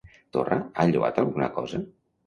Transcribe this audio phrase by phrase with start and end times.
[0.37, 1.87] Torra ha lloat alguna cosa?